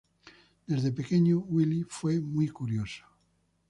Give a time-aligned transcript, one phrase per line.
[0.65, 3.05] Desde pequeño Wille fue muy curioso.